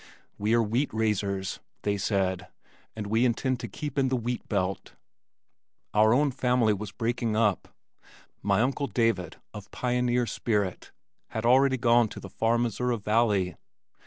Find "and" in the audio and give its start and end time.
2.95-3.05